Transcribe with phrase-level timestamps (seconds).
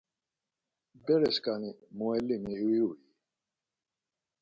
[1.03, 2.93] Bere skani muellimi iyu-i?